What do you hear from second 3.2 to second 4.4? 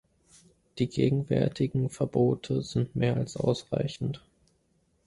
ausreichend.